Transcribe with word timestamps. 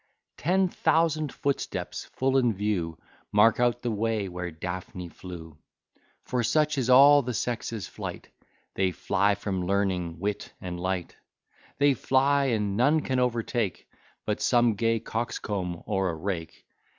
Ten 0.39 0.67
thousand 0.67 1.31
footsteps, 1.31 2.05
full 2.05 2.35
in 2.39 2.55
view, 2.55 2.97
Mark 3.31 3.59
out 3.59 3.83
the 3.83 3.91
way 3.91 4.27
where 4.27 4.49
Daphne 4.49 5.09
flew; 5.09 5.59
For 6.23 6.41
such 6.41 6.79
is 6.79 6.89
all 6.89 7.21
the 7.21 7.35
sex's 7.35 7.85
flight, 7.87 8.27
They 8.73 8.89
fly 8.93 9.35
from 9.35 9.67
learning, 9.67 10.17
wit, 10.19 10.53
and 10.59 10.79
light; 10.79 11.15
They 11.77 11.93
fly, 11.93 12.45
and 12.45 12.75
none 12.75 13.01
can 13.01 13.19
overtake 13.19 13.87
But 14.25 14.41
some 14.41 14.73
gay 14.73 14.99
coxcomb, 14.99 15.83
or 15.85 16.09
a 16.09 16.15
rake. 16.15 16.65